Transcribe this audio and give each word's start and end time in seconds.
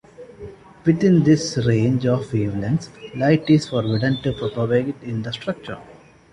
Within 0.83 1.21
this 1.21 1.57
range 1.63 2.07
of 2.07 2.21
wavelengths, 2.31 2.89
light 3.15 3.47
is 3.51 3.69
"forbidden" 3.69 4.19
to 4.23 4.33
propagate 4.33 4.95
in 5.03 5.21
the 5.21 5.31
structure. 5.31 5.79